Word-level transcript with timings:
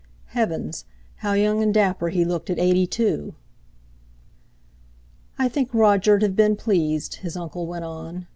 Heavens! 0.29 0.85
How 1.17 1.33
young 1.33 1.61
and 1.61 1.71
dapper 1.71 2.09
he 2.09 2.25
looked 2.25 2.49
at 2.49 2.57
eighty 2.57 2.87
two! 2.87 3.35
"I 5.37 5.47
think 5.47 5.69
Roger'd 5.75 6.23
have 6.23 6.35
been 6.35 6.55
pleased," 6.55 7.17
his 7.17 7.37
uncle 7.37 7.67
went 7.67 7.85
on. 7.85 8.25